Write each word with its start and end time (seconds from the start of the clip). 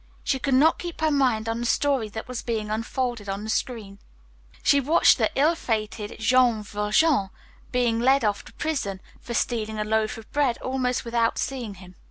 She 0.23 0.39
could 0.39 0.55
not 0.55 0.79
keep 0.79 0.99
her 1.01 1.11
mind 1.11 1.47
on 1.47 1.59
the 1.59 1.65
story 1.67 2.09
that 2.09 2.27
was 2.27 2.41
being 2.41 2.71
unfolded 2.71 3.29
on 3.29 3.43
the 3.43 3.51
screen. 3.51 3.99
She 4.63 4.79
watched 4.79 5.19
the 5.19 5.29
ill 5.35 5.53
fated 5.53 6.15
Jean 6.17 6.63
Valjean 6.63 7.29
being 7.71 7.99
led 7.99 8.25
off 8.25 8.43
to 8.45 8.53
prison 8.53 8.99
for 9.19 9.35
stealing 9.35 9.77
a 9.77 9.83
loaf 9.83 10.17
of 10.17 10.27
bread 10.31 10.57
almost 10.57 11.05
without 11.05 11.37
seeing 11.37 11.75
him. 11.75 11.93